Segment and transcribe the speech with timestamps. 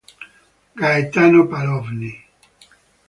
[0.79, 2.11] Gaetano Palloni